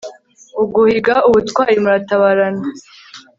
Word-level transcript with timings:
uguhiga 0.63 1.15
ubutwari 1.27 1.73
muratabarana 1.83 2.63